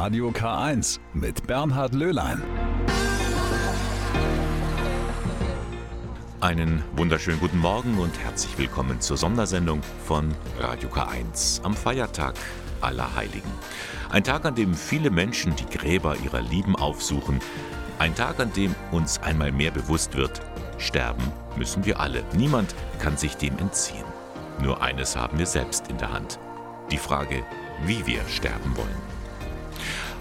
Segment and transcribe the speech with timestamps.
[0.00, 2.40] Radio K1 mit Bernhard Löhlein.
[6.38, 12.36] Einen wunderschönen guten Morgen und herzlich willkommen zur Sondersendung von Radio K1 am Feiertag
[12.80, 13.50] aller Heiligen.
[14.08, 17.40] Ein Tag, an dem viele Menschen die Gräber ihrer Lieben aufsuchen.
[17.98, 20.40] Ein Tag, an dem uns einmal mehr bewusst wird,
[20.78, 21.24] sterben
[21.56, 22.22] müssen wir alle.
[22.34, 24.06] Niemand kann sich dem entziehen.
[24.62, 26.38] Nur eines haben wir selbst in der Hand.
[26.92, 27.42] Die Frage,
[27.84, 29.17] wie wir sterben wollen.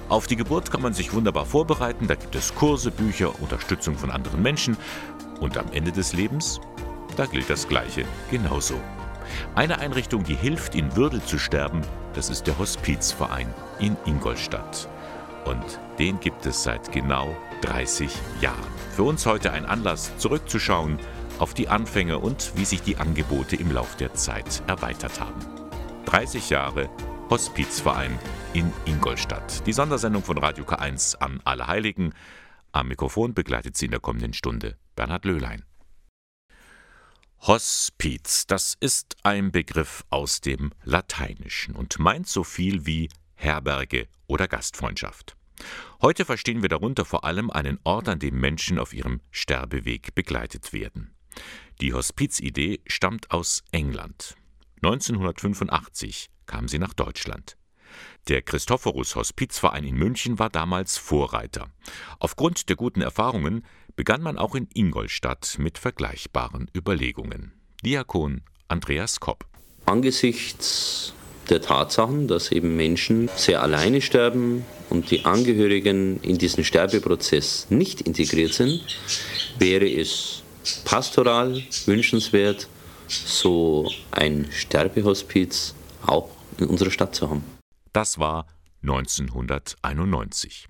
[0.09, 4.09] Auf die Geburt kann man sich wunderbar vorbereiten, da gibt es Kurse, Bücher, Unterstützung von
[4.09, 4.77] anderen Menschen.
[5.41, 6.61] Und am Ende des Lebens,
[7.17, 8.75] da gilt das Gleiche genauso.
[9.53, 11.81] Eine Einrichtung, die hilft, in Würde zu sterben,
[12.13, 14.87] das ist der Hospizverein in Ingolstadt.
[15.43, 18.71] Und den gibt es seit genau 30 Jahren.
[18.95, 20.99] Für uns heute ein Anlass, zurückzuschauen
[21.37, 25.39] auf die Anfänge und wie sich die Angebote im Lauf der Zeit erweitert haben.
[26.05, 26.89] 30 Jahre
[27.29, 28.17] Hospizverein
[28.53, 29.67] in Ingolstadt.
[29.67, 32.13] Die Sondersendung von Radio K1 an alle Heiligen.
[32.71, 35.65] Am Mikrofon begleitet sie in der kommenden Stunde Bernhard Löhlein.
[37.41, 44.47] Hospiz, das ist ein Begriff aus dem Lateinischen und meint so viel wie Herberge oder
[44.47, 45.35] Gastfreundschaft.
[46.01, 50.71] Heute verstehen wir darunter vor allem einen Ort, an dem Menschen auf ihrem Sterbeweg begleitet
[50.71, 51.13] werden.
[51.81, 54.37] Die Hospizidee stammt aus England.
[54.83, 57.57] 1985 kam sie nach Deutschland.
[58.27, 61.69] Der Christophorus Hospizverein in München war damals Vorreiter.
[62.19, 67.53] Aufgrund der guten Erfahrungen begann man auch in Ingolstadt mit vergleichbaren Überlegungen.
[67.83, 69.45] Diakon Andreas Kopp.
[69.85, 71.13] Angesichts
[71.49, 78.01] der Tatsachen, dass eben Menschen sehr alleine sterben und die Angehörigen in diesen Sterbeprozess nicht
[78.01, 78.81] integriert sind,
[79.57, 80.43] wäre es
[80.83, 82.67] pastoral wünschenswert,
[83.07, 85.73] so ein Sterbehospiz
[86.05, 87.43] auch in unserer Stadt zu haben.
[87.93, 88.45] Das war
[88.83, 90.67] 1991.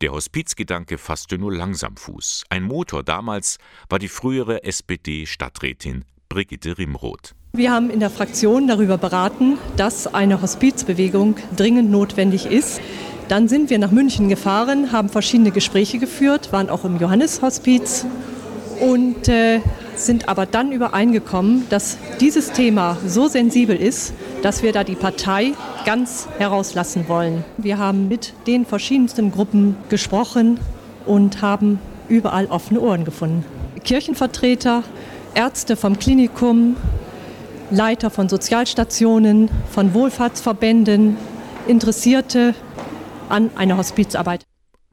[0.00, 2.44] Der Hospizgedanke fasste nur langsam Fuß.
[2.50, 3.58] Ein Motor damals
[3.88, 7.34] war die frühere SPD-Stadträtin Brigitte Rimroth.
[7.52, 12.80] Wir haben in der Fraktion darüber beraten, dass eine Hospizbewegung dringend notwendig ist.
[13.28, 18.06] Dann sind wir nach München gefahren, haben verschiedene Gespräche geführt, waren auch im Johanneshospiz
[18.80, 19.60] und äh,
[19.98, 25.52] sind aber dann übereingekommen, dass dieses Thema so sensibel ist, dass wir da die Partei
[25.84, 27.44] ganz herauslassen wollen.
[27.56, 30.60] Wir haben mit den verschiedensten Gruppen gesprochen
[31.06, 33.44] und haben überall offene Ohren gefunden.
[33.84, 34.82] Kirchenvertreter,
[35.34, 36.76] Ärzte vom Klinikum,
[37.70, 41.16] Leiter von Sozialstationen, von Wohlfahrtsverbänden,
[41.66, 42.54] Interessierte
[43.28, 44.44] an einer Hospizarbeit.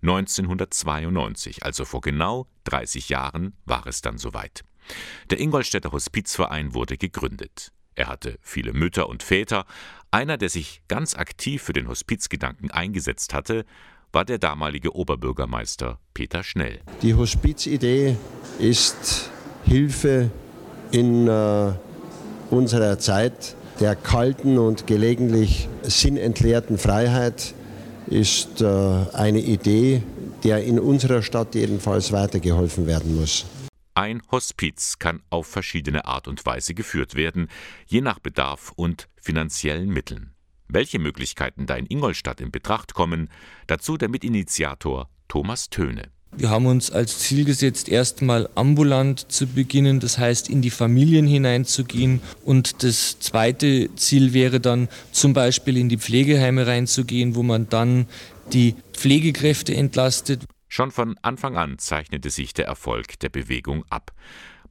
[0.01, 4.63] 1992, also vor genau 30 Jahren, war es dann soweit.
[5.29, 7.71] Der Ingolstädter Hospizverein wurde gegründet.
[7.95, 9.65] Er hatte viele Mütter und Väter.
[10.11, 13.65] Einer, der sich ganz aktiv für den Hospizgedanken eingesetzt hatte,
[14.11, 16.79] war der damalige Oberbürgermeister Peter Schnell.
[17.01, 18.15] Die Hospizidee
[18.59, 19.29] ist
[19.65, 20.31] Hilfe
[20.91, 21.71] in äh,
[22.49, 27.53] unserer Zeit der kalten und gelegentlich sinnentleerten Freiheit
[28.07, 28.65] ist äh,
[29.13, 30.03] eine Idee,
[30.43, 33.45] der in unserer Stadt jedenfalls weitergeholfen werden muss.
[33.97, 37.47] Ein Hospiz kann auf verschiedene Art und Weise geführt werden,
[37.87, 40.33] je nach Bedarf und finanziellen Mitteln.
[40.67, 43.29] Welche Möglichkeiten da in Ingolstadt in Betracht kommen,
[43.67, 46.09] dazu der Mitinitiator Thomas Töne.
[46.35, 51.25] Wir haben uns als Ziel gesetzt, erstmal ambulant zu beginnen, das heißt in die Familien
[51.25, 52.19] hineinzugehen.
[52.43, 58.07] Und das zweite Ziel wäre dann zum Beispiel in die Pflegeheime reinzugehen, wo man dann
[58.51, 60.43] die Pflegekräfte entlastet.
[60.75, 64.11] Schon von Anfang an zeichnete sich der Erfolg der Bewegung ab.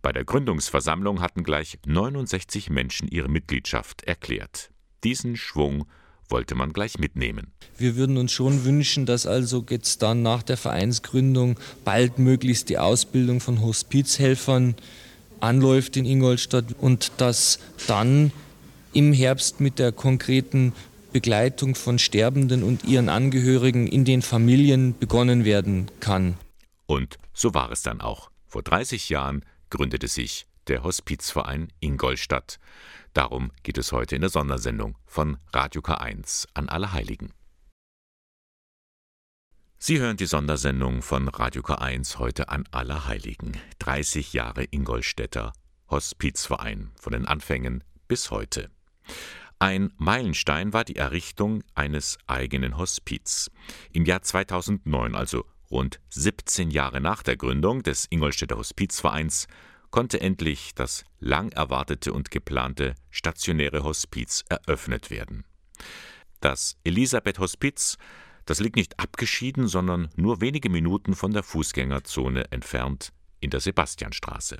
[0.02, 4.68] Bei der Gründungsversammlung hatten gleich 69 Menschen ihre Mitgliedschaft erklärt.
[5.02, 5.86] Diesen Schwung
[6.28, 7.52] wollte man gleich mitnehmen.
[7.78, 13.40] Wir würden uns schon wünschen, dass also jetzt dann nach der Vereinsgründung baldmöglichst die Ausbildung
[13.40, 14.74] von Hospizhelfern
[15.40, 18.30] anläuft in Ingolstadt und dass dann
[18.92, 20.74] im Herbst mit der konkreten
[21.14, 26.36] Begleitung von Sterbenden und ihren Angehörigen in den Familien begonnen werden kann.
[26.86, 28.32] Und so war es dann auch.
[28.48, 32.58] Vor 30 Jahren gründete sich der Hospizverein Ingolstadt.
[33.12, 37.32] Darum geht es heute in der Sondersendung von Radio K1 an alle Heiligen.
[39.78, 43.56] Sie hören die Sondersendung von Radio K1 heute an alle Heiligen.
[43.78, 45.52] 30 Jahre Ingolstädter
[45.88, 48.68] Hospizverein von den Anfängen bis heute.
[49.64, 53.50] Ein Meilenstein war die Errichtung eines eigenen Hospiz.
[53.92, 59.46] Im Jahr 2009, also rund 17 Jahre nach der Gründung des Ingolstädter Hospizvereins,
[59.90, 65.46] konnte endlich das lang erwartete und geplante stationäre Hospiz eröffnet werden.
[66.40, 67.96] Das Elisabeth Hospiz,
[68.44, 74.58] Das liegt nicht abgeschieden, sondern nur wenige Minuten von der Fußgängerzone entfernt in der Sebastianstraße.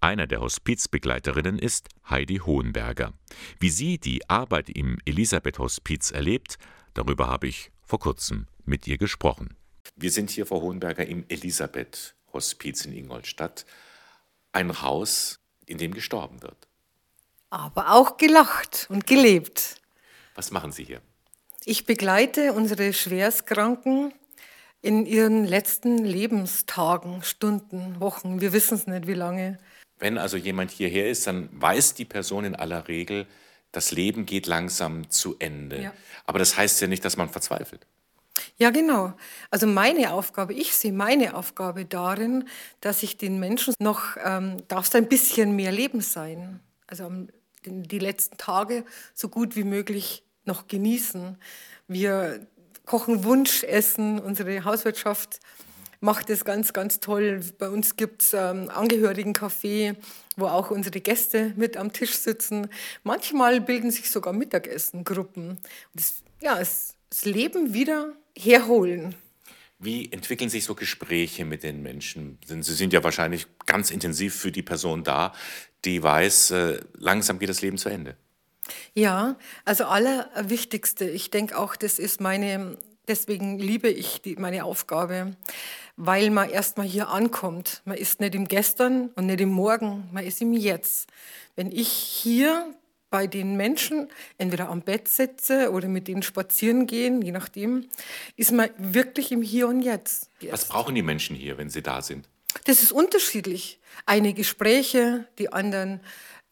[0.00, 3.12] Eine der Hospizbegleiterinnen ist Heidi Hohenberger.
[3.58, 6.58] Wie sie die Arbeit im Elisabeth-Hospiz erlebt,
[6.94, 9.56] darüber habe ich vor kurzem mit ihr gesprochen.
[9.96, 13.64] Wir sind hier, Frau Hohenberger, im Elisabeth-Hospiz in Ingolstadt.
[14.52, 16.68] Ein Haus, in dem gestorben wird.
[17.48, 19.76] Aber auch gelacht und gelebt.
[20.34, 21.00] Was machen Sie hier?
[21.64, 24.12] Ich begleite unsere Schwerstkranken
[24.82, 28.40] in ihren letzten Lebenstagen, Stunden, Wochen.
[28.40, 29.58] Wir wissen es nicht, wie lange.
[29.98, 33.26] Wenn also jemand hierher ist, dann weiß die Person in aller Regel,
[33.72, 35.82] das Leben geht langsam zu Ende.
[35.82, 35.92] Ja.
[36.24, 37.86] Aber das heißt ja nicht, dass man verzweifelt.
[38.58, 39.14] Ja, genau.
[39.50, 42.48] Also meine Aufgabe, ich sehe meine Aufgabe darin,
[42.80, 46.60] dass ich den Menschen noch, ähm, darf es ein bisschen mehr Leben sein.
[46.86, 47.10] Also
[47.64, 48.84] die letzten Tage
[49.14, 51.36] so gut wie möglich noch genießen.
[51.88, 52.46] Wir
[52.84, 55.40] kochen Wunschessen, unsere Hauswirtschaft
[56.00, 57.40] macht es ganz, ganz toll.
[57.58, 59.96] Bei uns gibt es ähm, Angehörigencafé,
[60.36, 62.68] wo auch unsere Gäste mit am Tisch sitzen.
[63.04, 65.58] Manchmal bilden sich sogar Mittagessengruppen.
[65.94, 69.14] Das, ja, das, das Leben wieder herholen.
[69.78, 72.38] Wie entwickeln sich so Gespräche mit den Menschen?
[72.46, 75.34] Sie sind ja wahrscheinlich ganz intensiv für die Person da,
[75.84, 78.16] die weiß, äh, langsam geht das Leben zu Ende.
[78.94, 85.36] Ja, also allerwichtigste, ich denke auch, das ist meine, deswegen liebe ich die, meine Aufgabe,
[85.96, 87.82] weil man erstmal hier ankommt.
[87.84, 91.08] Man ist nicht im Gestern und nicht im Morgen, man ist im Jetzt.
[91.54, 92.74] Wenn ich hier
[93.10, 97.88] bei den Menschen entweder am Bett sitze oder mit denen spazieren gehen, je nachdem,
[98.36, 100.30] ist man wirklich im Hier und Jetzt.
[100.50, 102.28] Was brauchen die Menschen hier, wenn sie da sind?
[102.64, 103.80] Das ist unterschiedlich.
[104.06, 106.00] Eine Gespräche, die anderen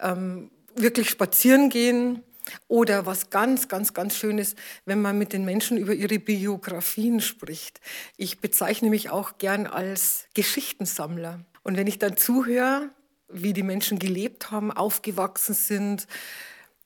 [0.00, 2.22] ähm, wirklich spazieren gehen.
[2.68, 7.20] Oder was ganz, ganz, ganz schön ist, wenn man mit den Menschen über ihre Biografien
[7.20, 7.80] spricht.
[8.16, 11.44] Ich bezeichne mich auch gern als Geschichtensammler.
[11.62, 12.90] Und wenn ich dann zuhöre,
[13.28, 16.06] wie die Menschen gelebt haben, aufgewachsen sind,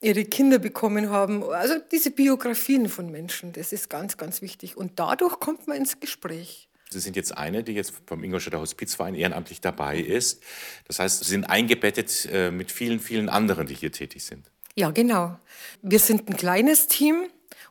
[0.01, 4.77] ihre Kinder bekommen haben, also diese Biografien von Menschen, das ist ganz, ganz wichtig.
[4.77, 6.69] Und dadurch kommt man ins Gespräch.
[6.91, 10.43] Sie sind jetzt eine, die jetzt vom Ingolstädter Hospizverein ehrenamtlich dabei ist.
[10.87, 14.51] Das heißt, Sie sind eingebettet äh, mit vielen, vielen anderen, die hier tätig sind.
[14.79, 15.37] Ja, genau.
[15.83, 17.25] Wir sind ein kleines Team.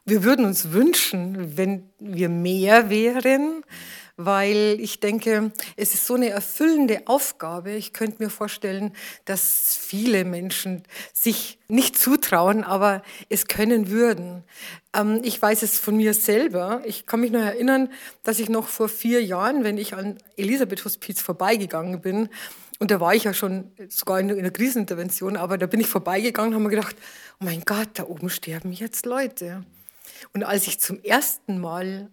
[0.03, 3.63] Wir würden uns wünschen, wenn wir mehr wären
[4.17, 7.71] weil ich denke, es ist so eine erfüllende Aufgabe.
[7.73, 8.93] Ich könnte mir vorstellen,
[9.25, 10.81] dass viele Menschen
[11.13, 14.43] sich nicht zutrauen, aber es können würden.
[14.93, 16.81] Ähm, ich weiß es von mir selber.
[16.85, 17.91] Ich kann mich noch erinnern,
[18.23, 22.29] dass ich noch vor vier Jahren, wenn ich an Elisabeth Hospiz vorbeigegangen bin,
[22.79, 26.49] und da war ich ja schon sogar in einer Krisenintervention, aber da bin ich vorbeigegangen
[26.49, 26.95] und habe mir gedacht,
[27.39, 29.63] oh mein Gott, da oben sterben jetzt Leute.
[30.33, 32.09] Und als ich zum ersten Mal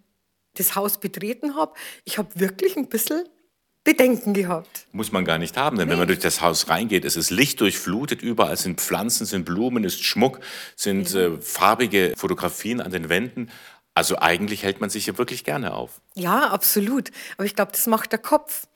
[0.55, 1.73] das Haus betreten habe,
[2.03, 3.23] ich habe wirklich ein bisschen
[3.83, 4.87] Bedenken gehabt.
[4.93, 5.91] Muss man gar nicht haben, denn nee.
[5.91, 10.03] wenn man durch das Haus reingeht, es ist lichtdurchflutet, überall sind Pflanzen, sind Blumen, ist
[10.03, 10.39] Schmuck,
[10.75, 11.27] sind ja.
[11.27, 13.51] äh, farbige Fotografien an den Wänden.
[13.93, 16.01] Also eigentlich hält man sich hier wirklich gerne auf.
[16.15, 17.11] Ja, absolut.
[17.37, 18.67] Aber ich glaube, das macht der Kopf.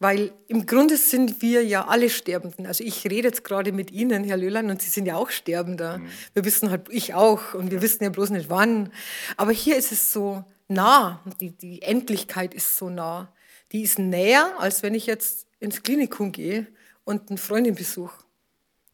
[0.00, 2.66] Weil im Grunde sind wir ja alle Sterbenden.
[2.66, 5.98] Also ich rede jetzt gerade mit Ihnen, Herr Löhlein, und Sie sind ja auch Sterbender.
[5.98, 6.08] Mhm.
[6.34, 8.92] Wir wissen halt, ich auch, und wir wissen ja bloß nicht wann.
[9.36, 11.20] Aber hier ist es so, nah.
[11.40, 13.32] Die, die Endlichkeit ist so nah.
[13.72, 16.68] Die ist näher, als wenn ich jetzt ins Klinikum gehe
[17.04, 18.22] und eine Freundin besuche.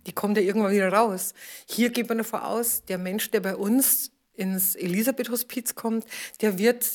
[0.06, 1.34] Die kommt ja irgendwann wieder raus.
[1.66, 6.04] Hier geht man davon aus, der Mensch, der bei uns ins Elisabeth-Hospiz kommt,
[6.40, 6.86] der wird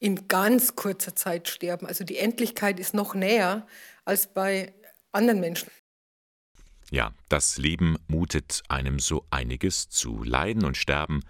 [0.00, 1.86] in ganz kurzer Zeit sterben.
[1.86, 3.66] Also die Endlichkeit ist noch näher
[4.04, 4.74] als bei
[5.12, 5.70] anderen Menschen.
[6.90, 10.24] Ja, das Leben mutet einem so einiges zu.
[10.24, 11.22] Leiden und Sterben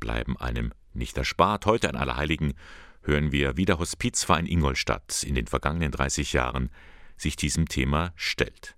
[0.00, 1.66] bleiben einem nicht erspart.
[1.66, 2.54] Heute an Allerheiligen
[3.02, 6.70] hören wir, wie der Hospizverein Ingolstadt in den vergangenen 30 Jahren
[7.16, 8.74] sich diesem Thema stellt.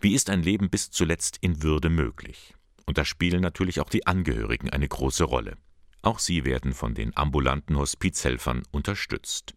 [0.00, 2.54] Wie ist ein Leben bis zuletzt in Würde möglich?
[2.84, 5.56] Und da spielen natürlich auch die Angehörigen eine große Rolle.
[6.04, 9.54] Auch sie werden von den ambulanten Hospizhelfern unterstützt.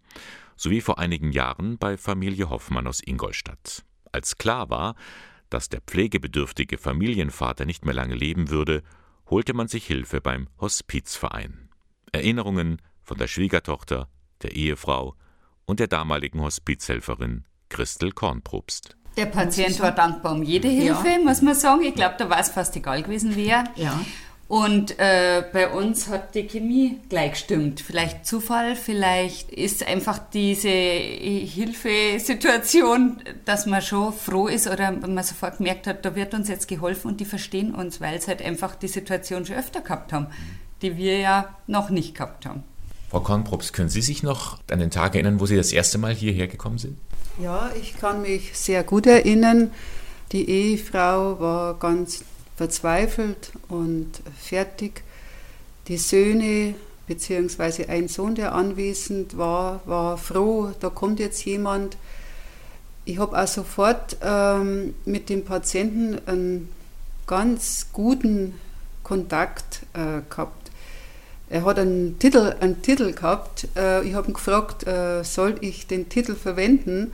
[0.55, 3.83] So wie vor einigen Jahren bei Familie Hoffmann aus Ingolstadt.
[4.13, 4.95] Als klar war,
[5.49, 8.81] dass der pflegebedürftige Familienvater nicht mehr lange leben würde,
[9.29, 11.67] holte man sich Hilfe beim Hospizverein.
[12.13, 14.07] Erinnerungen von der Schwiegertochter,
[14.41, 15.15] der Ehefrau
[15.65, 18.95] und der damaligen Hospizhelferin Christel Kornprobst.
[19.17, 21.19] Der Patient war dankbar um jede Hilfe, ja.
[21.19, 21.81] muss man sagen.
[21.81, 23.65] Ich glaube, da war es fast egal gewesen, wer.
[23.75, 23.99] Ja.
[24.47, 27.81] Und äh, bei uns hat die Chemie gleich gestimmt.
[27.81, 35.57] Vielleicht Zufall, vielleicht ist einfach diese Hilfesituation, dass man schon froh ist oder man sofort
[35.57, 38.75] gemerkt hat, da wird uns jetzt geholfen und die verstehen uns, weil sie halt einfach
[38.75, 40.27] die Situation schon öfter gehabt haben
[40.81, 42.63] die wir ja noch nicht gehabt haben.
[43.09, 46.13] Frau Kornprops, können Sie sich noch an den Tag erinnern, wo Sie das erste Mal
[46.13, 46.97] hierher gekommen sind?
[47.41, 49.71] Ja, ich kann mich sehr gut erinnern.
[50.31, 52.23] Die Ehefrau war ganz
[52.57, 55.03] verzweifelt und fertig.
[55.87, 56.73] Die Söhne,
[57.07, 61.95] beziehungsweise ein Sohn, der anwesend war, war froh, da kommt jetzt jemand.
[63.05, 66.69] Ich habe auch sofort ähm, mit dem Patienten einen
[67.27, 68.55] ganz guten
[69.03, 70.71] Kontakt äh, gehabt.
[71.49, 73.69] Er hat einen Titel, einen Titel gehabt.
[73.77, 77.13] Äh, ich habe ihn gefragt, äh, soll ich den Titel verwenden?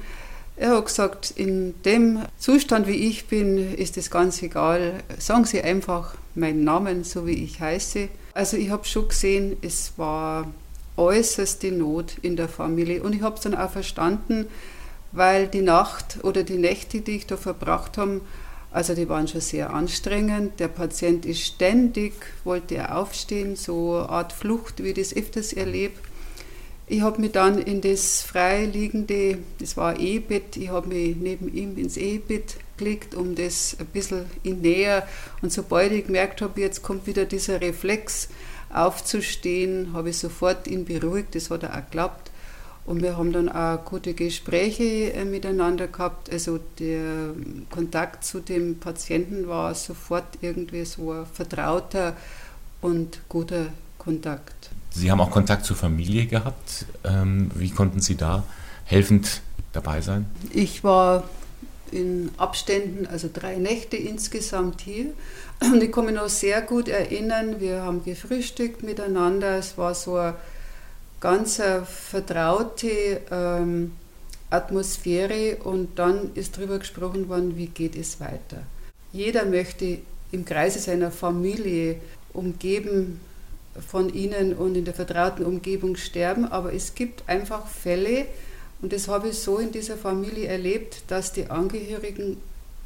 [0.55, 5.03] Er hat gesagt, in dem Zustand, wie ich bin, ist es ganz egal.
[5.17, 8.07] Sagen Sie einfach meinen Namen, so wie ich heiße.
[8.33, 10.51] Also ich habe schon gesehen, es war
[10.95, 13.01] äußerste Not in der Familie.
[13.01, 14.45] Und ich habe es dann auch verstanden,
[15.12, 18.22] weil die Nacht oder die Nächte, die ich da verbracht habe,
[18.72, 20.60] also die waren schon sehr anstrengend.
[20.60, 25.53] Der Patient ist ständig, wollte er aufstehen, so eine Art Flucht, wie ich das öfters
[25.53, 25.95] erlebe.
[26.86, 31.78] Ich habe mich dann in das freiliegende, das war Ehebett, ich habe mich neben ihm
[31.78, 35.08] ins Ehebett gelegt, um das ein bisschen in näher.
[35.42, 38.28] Und sobald ich gemerkt habe, jetzt kommt wieder dieser Reflex
[38.70, 42.32] aufzustehen, habe ich sofort ihn beruhigt, das hat er auch geklappt.
[42.86, 46.30] Und wir haben dann auch gute Gespräche äh, miteinander gehabt.
[46.30, 47.34] Also der
[47.70, 52.18] Kontakt zu dem Patienten war sofort irgendwie so ein vertrauter
[52.82, 54.72] und guter Kontakt.
[54.96, 56.86] Sie haben auch Kontakt zur Familie gehabt.
[57.04, 58.44] Ähm, wie konnten Sie da
[58.86, 60.28] helfend dabei sein?
[60.54, 61.24] Ich war
[61.92, 65.08] in Abständen, also drei Nächte insgesamt hier.
[65.62, 69.58] Und ich kann mich noch sehr gut erinnern, wir haben gefrühstückt miteinander.
[69.58, 70.36] Es war so eine
[71.20, 73.94] ganz vertraute ähm,
[74.50, 78.64] Atmosphäre und dann ist darüber gesprochen worden, wie geht es weiter.
[79.12, 80.00] Jeder möchte
[80.32, 81.98] im Kreise seiner Familie
[82.34, 83.20] umgeben
[83.88, 88.25] von ihnen und in der vertrauten Umgebung sterben, aber es gibt einfach Fälle,
[88.82, 92.38] und das habe ich so in dieser Familie erlebt, dass die Angehörigen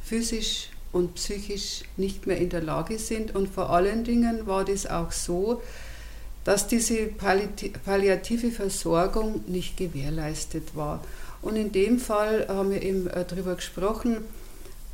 [0.04, 3.34] physisch und psychisch nicht mehr in der Lage sind.
[3.36, 5.62] Und vor allen Dingen war das auch so,
[6.44, 11.04] dass diese palliative Versorgung nicht gewährleistet war.
[11.42, 14.18] Und in dem Fall haben wir eben äh, darüber gesprochen,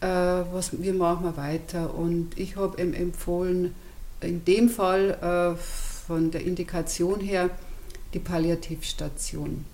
[0.02, 1.94] äh, was, wie machen wir weiter.
[1.94, 3.76] Und ich habe ihm empfohlen,
[4.24, 5.60] in dem Fall äh,
[6.08, 7.50] von der Indikation her,
[8.14, 9.66] die Palliativstation.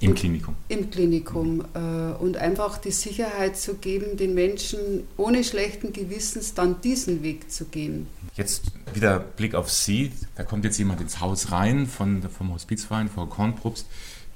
[0.00, 0.54] Im Klinikum.
[0.68, 1.56] Im Klinikum.
[1.56, 2.16] Mhm.
[2.20, 7.64] Und einfach die Sicherheit zu geben, den Menschen ohne schlechten Gewissens dann diesen Weg zu
[7.64, 8.06] gehen.
[8.36, 10.12] Jetzt wieder Blick auf Sie.
[10.36, 13.86] Da kommt jetzt jemand ins Haus rein von, vom Hospizverein, Frau Kornprobst.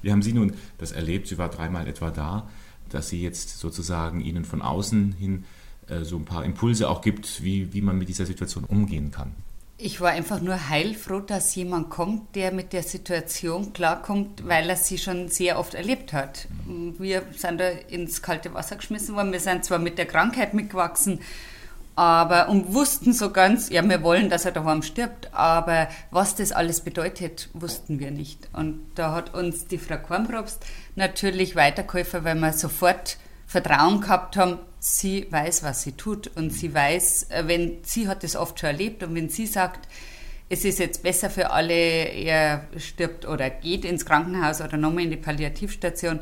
[0.02, 1.28] Wie haben Sie nun das erlebt?
[1.28, 2.48] Sie war dreimal etwa da,
[2.88, 5.61] dass sie jetzt sozusagen Ihnen von außen hin äh,
[6.02, 9.34] so ein paar Impulse auch gibt, wie, wie man mit dieser Situation umgehen kann.
[9.84, 14.76] Ich war einfach nur heilfroh, dass jemand kommt, der mit der Situation klarkommt, weil er
[14.76, 16.46] sie schon sehr oft erlebt hat.
[16.98, 19.32] Wir sind da ins kalte Wasser geschmissen worden.
[19.32, 21.18] Wir sind zwar mit der Krankheit mitgewachsen,
[21.96, 26.52] aber und wussten so ganz, ja, wir wollen, dass er daheim stirbt, aber was das
[26.52, 28.48] alles bedeutet, wussten wir nicht.
[28.52, 33.18] Und da hat uns die Frau Kornprobst natürlich weitergeholfen, weil wir sofort
[33.52, 38.24] Vertrauen gehabt haben, sie weiß, was sie tut und sie weiß, äh, wenn sie hat
[38.24, 39.88] das oft schon erlebt und wenn sie sagt,
[40.48, 45.10] es ist jetzt besser für alle, er stirbt oder geht ins Krankenhaus oder nochmal in
[45.10, 46.20] die Palliativstation,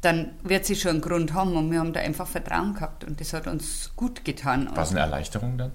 [0.00, 3.20] dann wird sie schon einen Grund haben und wir haben da einfach Vertrauen gehabt und
[3.20, 4.70] das hat uns gut getan.
[4.74, 5.72] War es eine Erleichterung dann?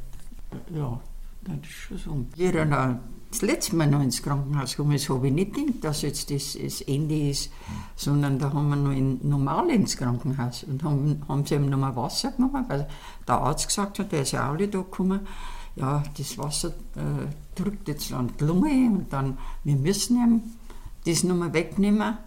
[0.73, 0.99] Ja,
[1.41, 2.25] das ist schon so.
[2.35, 2.65] Jeder
[3.29, 6.57] das letzte Mal noch ins Krankenhaus gekommen ist, habe ich nicht gedacht, dass jetzt das,
[6.61, 7.51] das Ende ist,
[7.95, 11.95] sondern da haben wir noch in, normal ins Krankenhaus und haben, haben sie ihm nochmal
[11.95, 12.87] Wasser genommen, weil
[13.27, 15.21] der Arzt gesagt hat, der ist ja auch nicht da gekommen,
[15.75, 20.41] ja, das Wasser äh, drückt jetzt an die Lunge und dann, wir müssen ihm
[21.05, 22.17] das nochmal wegnehmen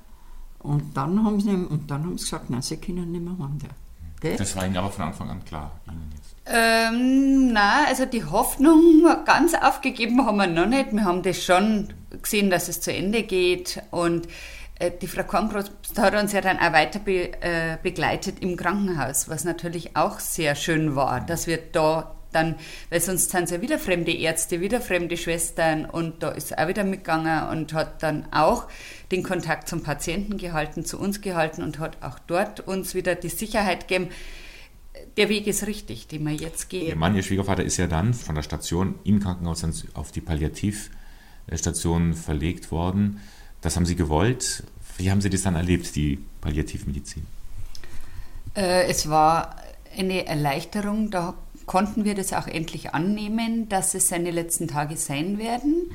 [0.61, 3.71] und dann haben sie, und dann haben sie gesagt, nein, sie können nicht mehr wandern.
[4.20, 4.36] Gell?
[4.36, 6.36] Das war Ihnen aber von Anfang an klar, Ihnen jetzt?
[6.46, 10.92] Ähm, nein, also die Hoffnung ganz aufgegeben haben wir noch nicht.
[10.92, 14.26] Wir haben das schon gesehen, dass es zu Ende geht und
[14.78, 19.28] äh, die Frau Kornbrust hat uns ja dann auch weiter be, äh, begleitet im Krankenhaus,
[19.28, 22.56] was natürlich auch sehr schön war, dass wir da dann,
[22.90, 26.64] weil sonst sind es ja wieder fremde Ärzte, wieder fremde Schwestern und da ist er
[26.64, 28.68] auch wieder mitgegangen und hat dann auch
[29.10, 33.28] den Kontakt zum Patienten gehalten, zu uns gehalten und hat auch dort uns wieder die
[33.28, 34.10] Sicherheit gegeben,
[35.16, 36.88] der Weg ist richtig, den wir jetzt gehen.
[36.88, 42.14] Ihr Mann, Ihr Schwiegervater, ist ja dann von der Station im Krankenhaus auf die Palliativstation
[42.14, 43.20] verlegt worden.
[43.60, 44.64] Das haben Sie gewollt.
[44.96, 47.26] Wie haben Sie das dann erlebt, die Palliativmedizin?
[48.54, 49.56] Äh, es war
[49.96, 51.10] eine Erleichterung.
[51.10, 51.34] Da
[51.70, 55.92] konnten wir das auch endlich annehmen, dass es seine letzten Tage sein werden.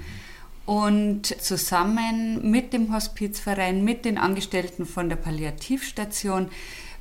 [0.66, 6.50] Und zusammen mit dem Hospizverein, mit den Angestellten von der Palliativstation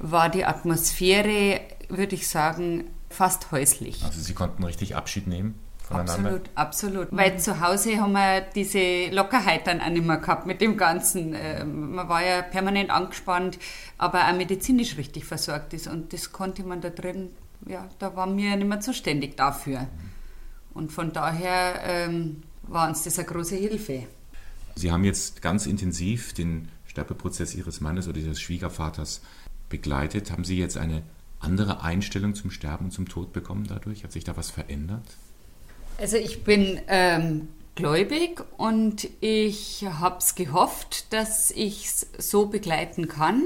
[0.00, 4.02] war die Atmosphäre, würde ich sagen, fast häuslich.
[4.02, 5.54] Also Sie konnten richtig Abschied nehmen?
[5.85, 6.31] voneinander?
[6.31, 7.09] Absolut, absolut.
[7.12, 11.35] Weil zu Hause haben wir diese Lockerheit dann auch nicht mehr gehabt mit dem Ganzen.
[11.37, 13.59] Ähm, man war ja permanent angespannt,
[13.99, 15.87] aber auch medizinisch richtig versorgt ist.
[15.87, 17.31] Und das konnte man da drin,
[17.66, 19.88] ja, da waren wir nicht mehr zuständig dafür.
[20.73, 24.06] Und von daher ähm, war uns das eine große Hilfe.
[24.75, 29.21] Sie haben jetzt ganz intensiv den Sterbeprozess Ihres Mannes oder Ihres Schwiegervaters
[29.68, 30.30] begleitet.
[30.30, 31.02] Haben Sie jetzt eine
[31.38, 34.04] andere Einstellung zum Sterben und zum Tod bekommen dadurch?
[34.04, 35.04] Hat sich da was verändert?
[35.99, 43.06] Also ich bin ähm, gläubig und ich habe es gehofft, dass ich es so begleiten
[43.09, 43.42] kann.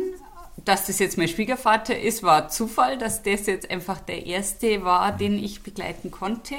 [0.64, 5.16] Dass das jetzt mein Schwiegervater ist, war Zufall, dass das jetzt einfach der erste war,
[5.16, 6.56] den ich begleiten konnte.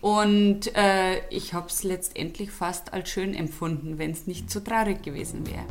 [0.00, 5.02] Und äh, ich habe es letztendlich fast als schön empfunden, wenn es nicht so traurig
[5.02, 5.66] gewesen wäre.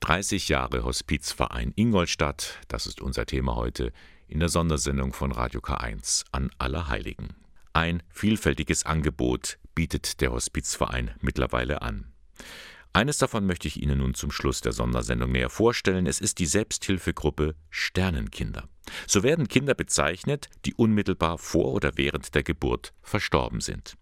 [0.00, 3.92] 30 Jahre Hospizverein Ingolstadt, das ist unser Thema heute
[4.26, 7.34] in der Sondersendung von Radio K1 an Allerheiligen.
[7.72, 12.12] Ein vielfältiges Angebot bietet der Hospizverein mittlerweile an.
[12.92, 16.06] Eines davon möchte ich Ihnen nun zum Schluss der Sondersendung näher vorstellen.
[16.06, 18.68] Es ist die Selbsthilfegruppe Sternenkinder.
[19.06, 23.96] So werden Kinder bezeichnet, die unmittelbar vor oder während der Geburt verstorben sind.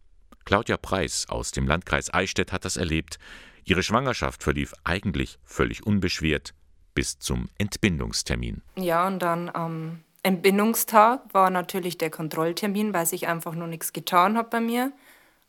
[0.45, 3.19] Claudia Preis aus dem Landkreis Eichstätt hat das erlebt.
[3.64, 6.55] Ihre Schwangerschaft verlief eigentlich völlig unbeschwert
[6.95, 8.62] bis zum Entbindungstermin.
[8.76, 14.37] Ja, und dann am Entbindungstag war natürlich der Kontrolltermin, weil sich einfach noch nichts getan
[14.37, 14.93] hat bei mir.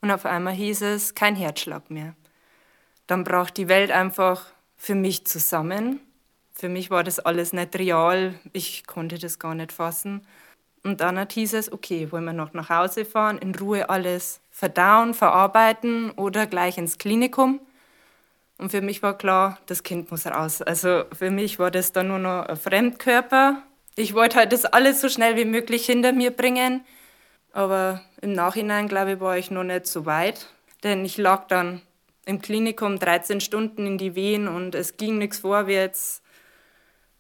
[0.02, 2.16] Und auf einmal hieß es, kein Herzschlag mehr.
[3.08, 4.46] Dann brach die Welt einfach
[4.76, 6.00] für mich zusammen.
[6.54, 8.36] Für mich war das alles nicht real.
[8.54, 10.26] Ich konnte das gar nicht fassen.
[10.84, 15.14] Und dann hieß es, okay, wollen wir noch nach Hause fahren, in Ruhe alles verdauen,
[15.14, 17.60] verarbeiten oder gleich ins Klinikum.
[18.58, 20.62] Und für mich war klar, das Kind muss raus.
[20.62, 23.64] Also für mich war das dann nur noch ein Fremdkörper,
[24.00, 26.86] ich wollte halt das alles so schnell wie möglich hinter mir bringen.
[27.52, 30.50] Aber im Nachhinein, glaube ich, war ich noch nicht so weit.
[30.84, 31.82] Denn ich lag dann
[32.28, 36.22] im Klinikum 13 Stunden in die Wehen und es ging nichts vorwärts.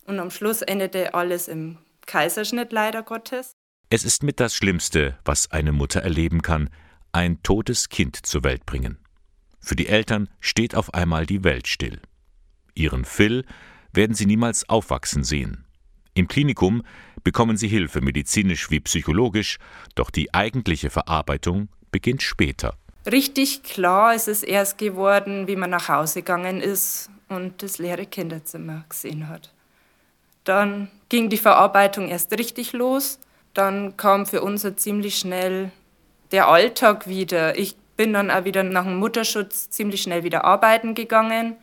[0.05, 3.53] Und am Schluss endete alles im Kaiserschnitt, leider Gottes.
[3.89, 6.69] Es ist mit das Schlimmste, was eine Mutter erleben kann,
[7.13, 8.97] ein totes Kind zur Welt bringen.
[9.61, 12.01] Für die Eltern steht auf einmal die Welt still.
[12.75, 13.45] Ihren Phil
[13.93, 15.65] werden sie niemals aufwachsen sehen.
[16.15, 16.83] Im Klinikum
[17.23, 19.57] bekommen sie Hilfe, medizinisch wie psychologisch,
[19.95, 22.77] doch die eigentliche Verarbeitung beginnt später.
[23.09, 28.05] Richtig klar ist es erst geworden, wie man nach Hause gegangen ist und das leere
[28.05, 29.53] Kinderzimmer gesehen hat.
[30.43, 33.19] Dann ging die Verarbeitung erst richtig los.
[33.53, 35.71] Dann kam für uns ziemlich schnell
[36.31, 37.57] der Alltag wieder.
[37.57, 41.55] Ich bin dann auch wieder nach dem Mutterschutz ziemlich schnell wieder arbeiten gegangen.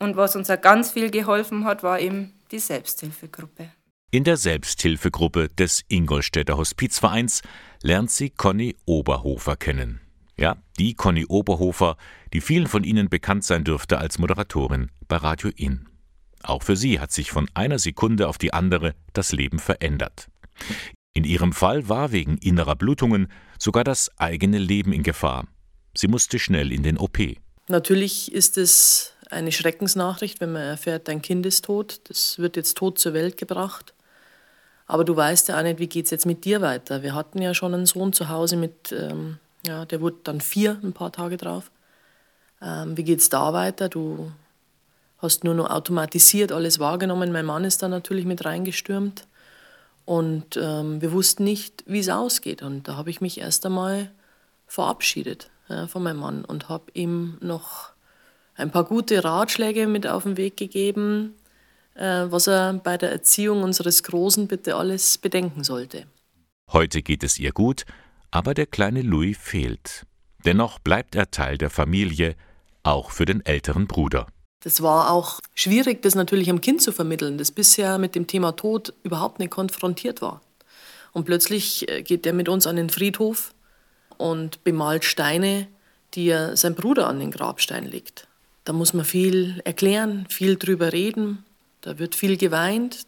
[0.00, 3.70] Und was uns auch ganz viel geholfen hat, war eben die Selbsthilfegruppe.
[4.10, 7.42] In der Selbsthilfegruppe des Ingolstädter Hospizvereins
[7.82, 10.00] lernt sie Conny Oberhofer kennen.
[10.40, 11.98] Ja, die Conny Oberhofer,
[12.32, 15.86] die vielen von Ihnen bekannt sein dürfte als Moderatorin bei Radio In.
[16.42, 20.28] Auch für sie hat sich von einer Sekunde auf die andere das Leben verändert.
[21.12, 25.46] In ihrem Fall war wegen innerer Blutungen sogar das eigene Leben in Gefahr.
[25.94, 27.18] Sie musste schnell in den OP.
[27.68, 32.78] Natürlich ist es eine Schreckensnachricht, wenn man erfährt, dein Kind ist tot, das wird jetzt
[32.78, 33.92] tot zur Welt gebracht.
[34.86, 37.02] Aber du weißt ja auch nicht, wie geht es jetzt mit dir weiter.
[37.02, 40.78] Wir hatten ja schon einen Sohn zu Hause mit, ähm, ja, der wurde dann vier
[40.82, 41.70] ein paar Tage drauf.
[42.62, 43.88] Ähm, wie es da weiter?
[43.88, 44.32] Du
[45.18, 47.32] hast nur noch automatisiert alles wahrgenommen.
[47.32, 49.26] Mein Mann ist da natürlich mit reingestürmt.
[50.04, 52.62] Und ähm, wir wussten nicht, wie es ausgeht.
[52.62, 54.10] Und da habe ich mich erst einmal
[54.66, 57.90] verabschiedet ja, von meinem Mann und habe ihm noch
[58.54, 61.34] ein paar gute Ratschläge mit auf den Weg gegeben,
[61.94, 66.06] äh, was er bei der Erziehung unseres Großen bitte alles bedenken sollte.
[66.72, 67.84] Heute geht es ihr gut,
[68.30, 70.06] aber der kleine Louis fehlt.
[70.44, 72.36] Dennoch bleibt er Teil der Familie,
[72.82, 74.26] auch für den älteren Bruder.
[74.60, 78.52] Das war auch schwierig, das natürlich am Kind zu vermitteln, das bisher mit dem Thema
[78.52, 80.42] Tod überhaupt nicht konfrontiert war.
[81.12, 83.54] Und plötzlich äh, geht er mit uns an den Friedhof
[84.16, 85.66] und bemalt Steine,
[86.14, 88.28] die er sein Bruder an den Grabstein legt.
[88.64, 91.44] Da muss man viel erklären, viel drüber reden.
[91.80, 93.06] Da wird viel geweint.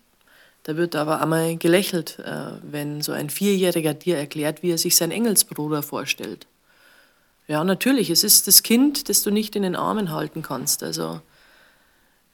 [0.64, 4.96] Da wird aber einmal gelächelt, äh, wenn so ein Vierjähriger dir erklärt, wie er sich
[4.96, 6.46] seinen Engelsbruder vorstellt.
[7.48, 10.83] Ja, natürlich, es ist das Kind, das du nicht in den Armen halten kannst.
[10.83, 11.20] Also,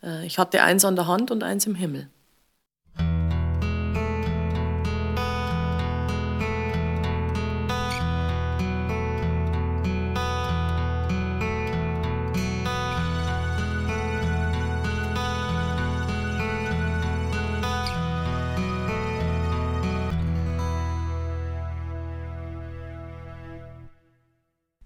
[0.02, 2.08] äh, ich hatte eins an der Hand und eins im Himmel.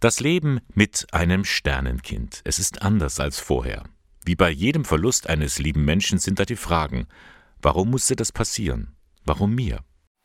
[0.02, 2.40] Das Leben mit einem Sternenkind.
[2.42, 3.84] Es ist anders als vorher.
[4.24, 7.06] Wie bei jedem Verlust eines lieben Menschen sind da die Fragen.
[7.60, 8.96] Warum musste das passieren?
[9.24, 9.78] Warum mir?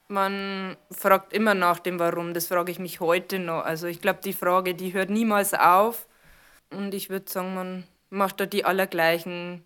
[0.08, 2.34] Man fragt immer nach dem Warum.
[2.34, 3.64] Das frage ich mich heute noch.
[3.66, 6.08] Also ich glaube, die Frage, die hört niemals auf.
[6.72, 9.64] Und ich würde sagen, man macht da die allergleichen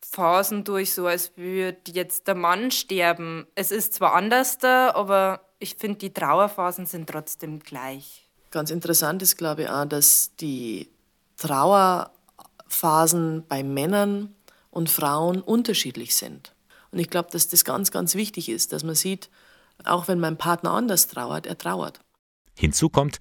[0.00, 3.46] Phasen durch, so als würde jetzt der Mann sterben.
[3.54, 8.21] Es ist zwar anders da, aber ich finde, die Trauerphasen sind trotzdem gleich.
[8.52, 10.88] Ganz interessant ist, glaube ich, auch, dass die
[11.38, 14.34] Trauerphasen bei Männern
[14.70, 16.54] und Frauen unterschiedlich sind.
[16.90, 19.30] Und ich glaube, dass das ganz, ganz wichtig ist, dass man sieht,
[19.84, 22.00] auch wenn mein Partner anders trauert, er trauert.
[22.56, 23.20] Hinzu kommt,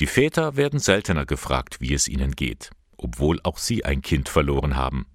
[0.00, 4.76] die Väter werden seltener gefragt, wie es ihnen geht, obwohl auch sie ein Kind verloren
[4.76, 5.06] haben.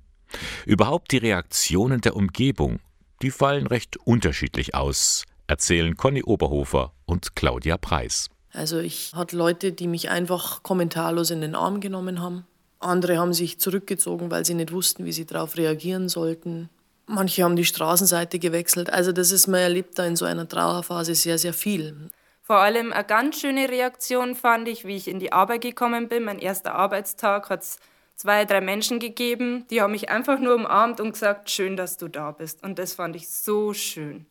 [0.67, 2.80] Überhaupt die Reaktionen der Umgebung,
[3.23, 8.30] die fallen recht unterschiedlich aus, erzählen Conny Oberhofer und Claudia Preis.
[8.56, 12.46] Also ich hatte Leute, die mich einfach kommentarlos in den Arm genommen haben.
[12.80, 16.70] Andere haben sich zurückgezogen, weil sie nicht wussten, wie sie darauf reagieren sollten.
[17.08, 18.91] Manche haben die Straßenseite gewechselt.
[18.91, 22.10] Also das ist, man erlebt da in so einer Trauerphase sehr, sehr viel.
[22.41, 26.24] Vor allem eine ganz schöne Reaktion fand ich, wie ich in die Arbeit gekommen bin.
[26.24, 27.78] Mein erster Arbeitstag hat es
[28.15, 32.08] zwei, drei Menschen gegeben, die haben mich einfach nur umarmt und gesagt, schön, dass du
[32.08, 32.63] da bist.
[32.63, 34.26] Und das fand ich so schön.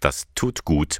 [0.00, 0.98] Das tut gut.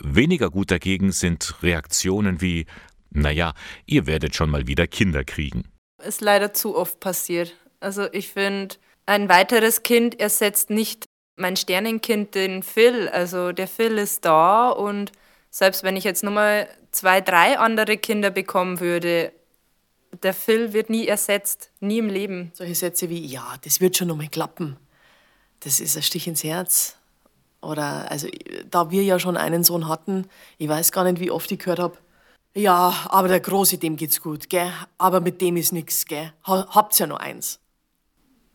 [0.00, 2.66] Weniger gut dagegen sind Reaktionen wie,
[3.10, 3.54] naja,
[3.86, 5.64] ihr werdet schon mal wieder Kinder kriegen.
[6.02, 7.54] Ist leider zu oft passiert.
[7.80, 8.76] Also ich finde,
[9.06, 11.04] ein weiteres Kind ersetzt nicht
[11.36, 13.08] mein Sternenkind, den Phil.
[13.08, 15.12] Also der Phil ist da und
[15.50, 19.32] selbst wenn ich jetzt nochmal zwei, drei andere Kinder bekommen würde,
[20.22, 22.52] der Phil wird nie ersetzt, nie im Leben.
[22.54, 24.76] Solche Sätze wie, ja, das wird schon nochmal klappen.
[25.60, 26.96] Das ist ein Stich ins Herz.
[27.62, 28.28] Oder, also,
[28.70, 30.26] da wir ja schon einen Sohn hatten,
[30.58, 31.96] ich weiß gar nicht, wie oft ich gehört habe,
[32.54, 34.70] ja, aber der Große, dem geht's gut, gell?
[34.98, 36.32] Aber mit dem ist nix, gell?
[36.44, 37.60] Habt's ja nur eins.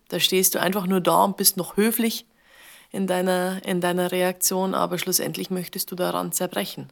[0.09, 2.27] Da stehst du einfach nur da und bist noch höflich
[2.91, 6.91] in deiner, in deiner Reaktion, aber schlussendlich möchtest du daran zerbrechen.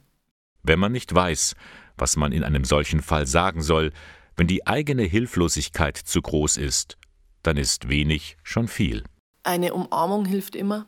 [0.63, 1.55] Wenn man nicht weiß,
[1.97, 3.91] was man in einem solchen Fall sagen soll,
[4.35, 6.97] wenn die eigene Hilflosigkeit zu groß ist,
[7.43, 9.03] dann ist wenig schon viel.
[9.43, 10.87] Eine Umarmung hilft immer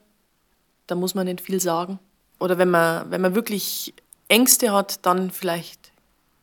[0.88, 2.00] da muss man nicht viel sagen.
[2.39, 3.93] Oder wenn man, wenn man wirklich
[4.28, 5.91] Ängste hat, dann vielleicht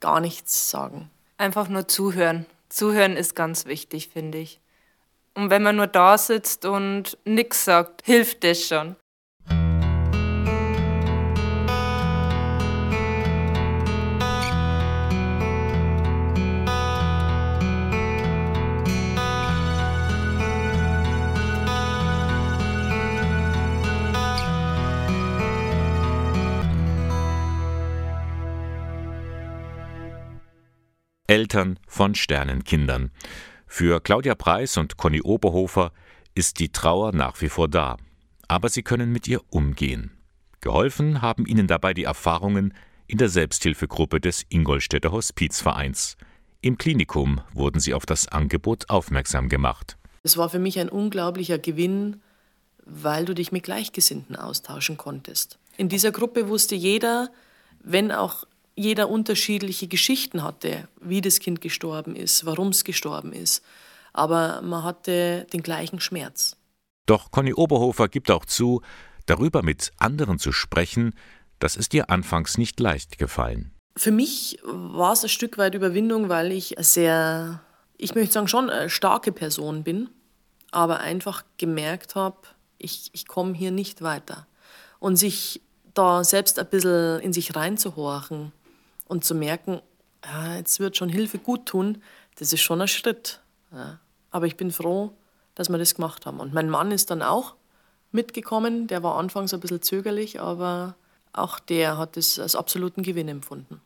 [0.01, 1.11] gar nichts sagen.
[1.39, 2.47] Einfach nur zuhören.
[2.69, 4.61] Zuhören ist ganz wichtig, finde ich.
[5.35, 8.97] Und wenn man nur da sitzt und nichts sagt, hilft das schon.
[31.35, 33.11] Eltern von Sternenkindern.
[33.67, 35.91] Für Claudia Preis und Conny Oberhofer
[36.37, 37.97] ist die Trauer nach wie vor da,
[38.47, 40.13] aber sie können mit ihr umgehen.
[40.61, 42.73] Geholfen haben ihnen dabei die Erfahrungen
[43.09, 46.17] in der Selbsthilfegruppe des Ingolstädter Hospizvereins.
[46.61, 49.97] Im Klinikum wurden sie auf das Angebot aufmerksam gemacht.
[50.23, 52.23] Es war für mich ein unglaublicher Gewinn,
[52.85, 55.59] weil du dich mit Gleichgesinnten austauschen konntest.
[55.79, 57.29] In dieser Gruppe wusste jeder,
[57.81, 58.45] wenn auch
[58.77, 63.63] jeder unterschiedliche Geschichten hatte, wie das Kind gestorben ist, warum es gestorben ist.
[64.13, 66.57] Aber man hatte den gleichen Schmerz.
[67.07, 68.83] Doch Conny Oberhofer gibt auch zu,
[69.27, 71.15] darüber mit anderen zu sprechen,
[71.59, 73.73] das ist ihr anfangs nicht leicht gefallen.
[73.97, 77.61] Für mich war es ein Stück weit Überwindung, weil ich sehr,
[77.97, 80.11] ich möchte sagen, schon eine starke Person bin,
[80.73, 82.39] aber einfach gemerkt habe,
[82.79, 84.49] ich, ich komme hier nicht weiter.
[84.99, 85.61] Und sich
[85.95, 88.53] da selbst ein bisschen in sich reinzuhorchen
[89.15, 89.81] und zu merken,
[90.25, 92.03] ja, jetzt wird schon Hilfe gut tun,
[92.37, 93.41] das ist schon ein Schritt.
[93.73, 94.01] Ja.
[94.31, 95.17] Aber ich bin froh,
[95.55, 96.41] dass wir das gemacht haben.
[96.41, 97.55] Und mein Mann ist dann auch
[98.11, 98.89] mitgekommen.
[98.89, 100.97] Der war anfangs ein bisschen zögerlich, aber
[101.33, 103.81] auch der hat es als absoluten Gewinn empfunden.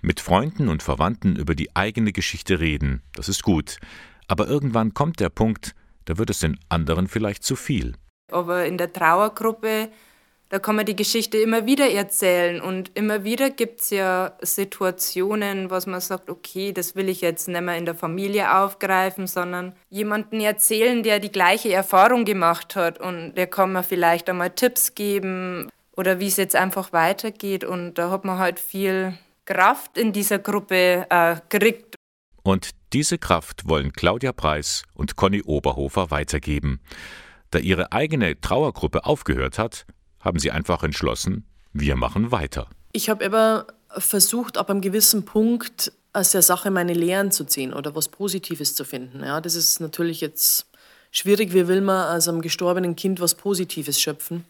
[0.00, 3.78] Mit Freunden und Verwandten über die eigene Geschichte reden, das ist gut.
[4.28, 7.96] Aber irgendwann kommt der Punkt, da wird es den anderen vielleicht zu viel.
[8.30, 9.90] Aber in der Trauergruppe
[10.50, 15.70] da kann man die Geschichte immer wieder erzählen und immer wieder gibt es ja Situationen,
[15.70, 19.74] was man sagt, okay, das will ich jetzt nicht mehr in der Familie aufgreifen, sondern
[19.90, 24.96] jemanden erzählen, der die gleiche Erfahrung gemacht hat und der kann mir vielleicht einmal Tipps
[24.96, 30.12] geben oder wie es jetzt einfach weitergeht und da hat man halt viel Kraft in
[30.12, 31.94] dieser Gruppe äh, gekriegt.
[32.42, 36.80] Und diese Kraft wollen Claudia Preis und Conny Oberhofer weitergeben.
[37.52, 39.86] Da ihre eigene Trauergruppe aufgehört hat,
[40.20, 42.68] haben sie einfach entschlossen, wir machen weiter.
[42.92, 47.72] Ich habe immer versucht, ab einem gewissen Punkt aus der Sache meine Lehren zu ziehen
[47.72, 49.22] oder was Positives zu finden.
[49.22, 50.66] Ja, das ist natürlich jetzt
[51.10, 51.54] schwierig.
[51.54, 54.44] Wie will man aus einem gestorbenen Kind was Positives schöpfen?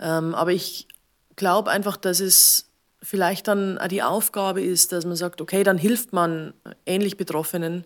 [0.00, 0.88] Ähm, aber ich
[1.36, 2.68] glaube einfach, dass es
[3.02, 6.54] vielleicht dann auch die Aufgabe ist, dass man sagt, okay, dann hilft man
[6.86, 7.84] ähnlich Betroffenen,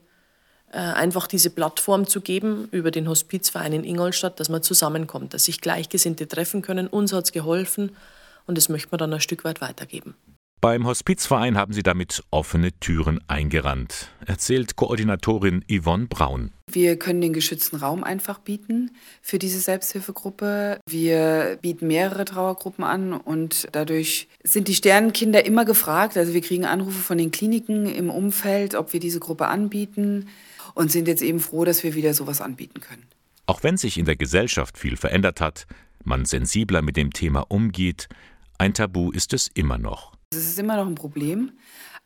[0.77, 5.61] einfach diese Plattform zu geben über den Hospizverein in Ingolstadt, dass man zusammenkommt, dass sich
[5.61, 6.87] Gleichgesinnte treffen können.
[6.87, 7.97] Uns hat es geholfen
[8.47, 10.15] und das möchte man dann ein Stück weit weitergeben.
[10.63, 16.51] Beim Hospizverein haben sie damit offene Türen eingerannt, erzählt Koordinatorin Yvonne Braun.
[16.71, 20.81] Wir können den geschützten Raum einfach bieten für diese Selbsthilfegruppe.
[20.89, 26.17] Wir bieten mehrere Trauergruppen an und dadurch sind die Sternenkinder immer gefragt.
[26.17, 30.27] Also wir kriegen Anrufe von den Kliniken im Umfeld, ob wir diese Gruppe anbieten
[30.77, 33.07] und sind jetzt eben froh, dass wir wieder sowas anbieten können.
[33.47, 35.67] Auch wenn sich in der Gesellschaft viel verändert hat,
[36.05, 38.09] man sensibler mit dem Thema umgeht,
[38.59, 40.13] ein Tabu ist es immer noch.
[40.31, 41.53] Es ist immer noch ein Problem.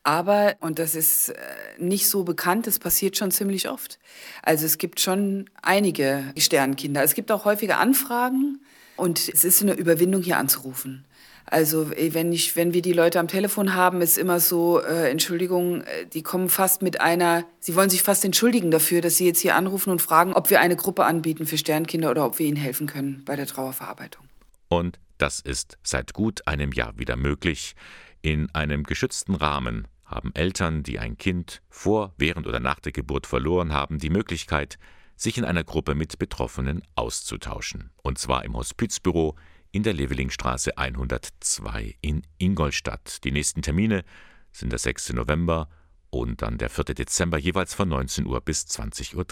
[0.02, 1.34] Aber, und das ist äh,
[1.78, 3.98] nicht so bekannt, das passiert schon ziemlich oft.
[4.42, 7.02] Also es gibt schon einige Sternenkinder.
[7.02, 8.60] Es gibt auch häufige Anfragen
[8.96, 11.04] und es ist eine Überwindung, hier anzurufen.
[11.50, 15.10] Also äh, wenn, ich, wenn wir die Leute am Telefon haben, ist immer so, äh,
[15.10, 19.26] Entschuldigung, äh, die kommen fast mit einer, sie wollen sich fast entschuldigen dafür, dass sie
[19.26, 22.46] jetzt hier anrufen und fragen, ob wir eine Gruppe anbieten für Sternkinder oder ob wir
[22.46, 24.24] ihnen helfen können bei der Trauerverarbeitung.
[24.68, 27.74] Und das ist seit gut einem Jahr wieder möglich.
[28.22, 33.26] In einem geschützten Rahmen haben Eltern, die ein Kind vor, während oder nach der Geburt
[33.26, 34.78] verloren haben, die Möglichkeit,
[35.16, 37.90] sich in einer Gruppe mit Betroffenen auszutauschen.
[38.02, 39.36] Und zwar im Hospizbüro
[39.72, 43.24] in der Levelingstraße 102 in Ingolstadt.
[43.24, 44.04] Die nächsten Termine
[44.52, 45.12] sind der 6.
[45.12, 45.68] November
[46.10, 46.94] und dann der 4.
[46.94, 49.26] Dezember jeweils von 19 Uhr bis 20.30 Uhr.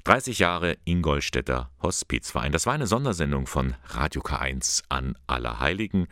[0.03, 2.51] 30 Jahre Ingolstädter Hospizverein.
[2.51, 6.07] Das war eine Sondersendung von Radio K1 an Allerheiligen.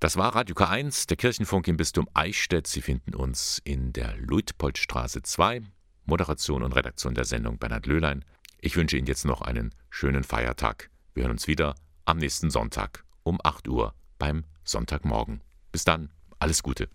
[0.00, 2.66] Das war Radio K1, der Kirchenfunk im Bistum Eichstätt.
[2.66, 5.62] Sie finden uns in der Luitpoldstraße 2.
[6.04, 8.24] Moderation und Redaktion der Sendung Bernhard Löhlein.
[8.60, 10.90] Ich wünsche Ihnen jetzt noch einen schönen Feiertag.
[11.14, 15.42] Wir hören uns wieder am nächsten Sonntag um 8 Uhr beim Sonntagmorgen.
[15.72, 16.88] Bis dann, alles Gute.